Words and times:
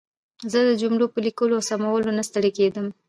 زه 0.51 0.59
د 0.69 0.71
جملو 0.81 1.05
په 1.13 1.19
لیکلو 1.25 1.53
او 1.57 1.65
سمولو 1.69 2.15
نه 2.17 2.23
ستړې 2.29 2.51
کېدم. 2.57 2.85